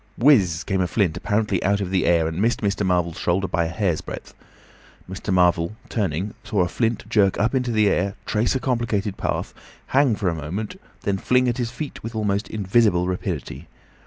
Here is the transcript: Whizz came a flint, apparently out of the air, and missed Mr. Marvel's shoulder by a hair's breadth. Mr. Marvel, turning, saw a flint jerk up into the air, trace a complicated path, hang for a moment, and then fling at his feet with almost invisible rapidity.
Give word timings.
Whizz 0.17 0.63
came 0.63 0.81
a 0.81 0.87
flint, 0.87 1.15
apparently 1.15 1.63
out 1.63 1.79
of 1.79 1.91
the 1.91 2.07
air, 2.07 2.27
and 2.27 2.41
missed 2.41 2.61
Mr. 2.63 2.83
Marvel's 2.83 3.19
shoulder 3.19 3.47
by 3.47 3.65
a 3.65 3.67
hair's 3.67 4.01
breadth. 4.01 4.33
Mr. 5.07 5.31
Marvel, 5.31 5.75
turning, 5.89 6.33
saw 6.43 6.61
a 6.61 6.67
flint 6.67 7.07
jerk 7.07 7.37
up 7.39 7.53
into 7.53 7.71
the 7.71 7.87
air, 7.87 8.15
trace 8.25 8.55
a 8.55 8.59
complicated 8.59 9.15
path, 9.15 9.53
hang 9.93 10.15
for 10.15 10.27
a 10.27 10.33
moment, 10.33 10.71
and 10.73 10.79
then 11.03 11.17
fling 11.19 11.47
at 11.47 11.59
his 11.59 11.69
feet 11.69 12.01
with 12.01 12.15
almost 12.15 12.47
invisible 12.49 13.05
rapidity. 13.07 13.67